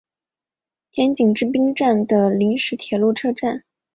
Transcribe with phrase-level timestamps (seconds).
[0.89, 3.63] 田井之滨站的临时铁路车站。